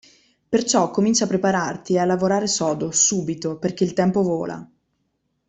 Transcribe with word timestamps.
Perciò 0.49 0.89
comincia 0.89 1.25
a 1.25 1.27
prepararti 1.27 1.93
e 1.93 1.99
a 1.99 2.05
lavorare 2.05 2.47
sodo 2.47 2.89
subito 2.91 3.59
perché 3.59 3.83
il 3.83 3.93
tempo 3.93 4.23
vola. 4.23 4.67